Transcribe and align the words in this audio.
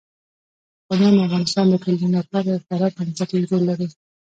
بامیان 0.87 1.13
د 1.15 1.19
افغانستان 1.27 1.65
د 1.69 1.75
ټولنې 1.83 2.09
لپاره 2.17 2.47
یو 2.51 2.63
خورا 2.65 2.87
بنسټيز 2.97 3.43
رول 3.49 3.61
لري. 3.69 3.87